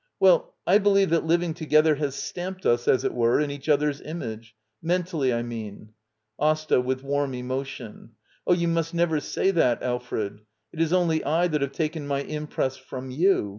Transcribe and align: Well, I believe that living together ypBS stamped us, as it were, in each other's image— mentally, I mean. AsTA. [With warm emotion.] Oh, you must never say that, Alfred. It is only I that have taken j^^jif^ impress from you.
Well, 0.19 0.55
I 0.65 0.79
believe 0.79 1.11
that 1.11 1.25
living 1.27 1.53
together 1.53 1.95
ypBS 1.97 2.13
stamped 2.13 2.65
us, 2.65 2.87
as 2.87 3.03
it 3.03 3.13
were, 3.13 3.39
in 3.39 3.51
each 3.51 3.69
other's 3.69 4.01
image— 4.01 4.55
mentally, 4.91 5.31
I 5.31 5.43
mean. 5.43 5.93
AsTA. 6.39 6.81
[With 6.81 7.03
warm 7.03 7.35
emotion.] 7.35 8.13
Oh, 8.47 8.53
you 8.53 8.67
must 8.67 8.95
never 8.95 9.19
say 9.19 9.51
that, 9.51 9.83
Alfred. 9.83 10.41
It 10.73 10.81
is 10.81 10.91
only 10.91 11.23
I 11.23 11.47
that 11.49 11.61
have 11.61 11.73
taken 11.73 12.07
j^^jif^ 12.07 12.27
impress 12.29 12.77
from 12.77 13.11
you. 13.11 13.49